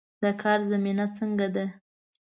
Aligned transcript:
د 0.21 0.23
کار 0.41 0.59
زمینه 0.71 1.05
څنګه 1.17 1.47
ده؟ 1.55 1.65